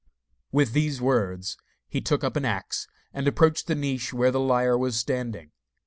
With 0.51 0.73
these 0.73 0.99
words 0.99 1.57
he 1.87 2.01
took 2.01 2.23
up 2.23 2.35
an 2.35 2.43
axe, 2.43 2.87
and 3.13 3.27
approached 3.27 3.67
the 3.67 3.75
niche 3.75 4.11
where 4.11 4.31
the 4.31 4.39
liar 4.39 4.75
was 4.75 4.95
standing. 4.97 5.51